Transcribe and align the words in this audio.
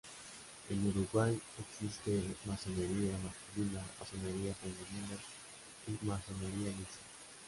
En 0.71 0.87
Uruguay, 0.87 1.39
existe 1.59 2.23
masonería 2.47 3.13
masculina, 3.21 3.83
masonería 3.99 4.55
femenina 4.55 5.17
y 5.85 5.91
masonería 6.03 6.71
mixta. 6.75 7.05